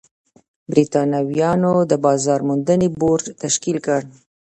[0.71, 4.01] برېټانویانو د بازار موندنې بورډ تشکیل کړ.